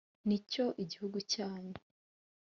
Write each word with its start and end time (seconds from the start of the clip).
ngicyo 0.25 0.65
igihugu 0.83 1.17
cyanyu. 1.31 1.77